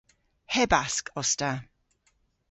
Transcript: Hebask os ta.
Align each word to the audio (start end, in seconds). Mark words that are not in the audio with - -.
Hebask 0.53 1.05
os 1.21 1.31
ta. 1.39 1.51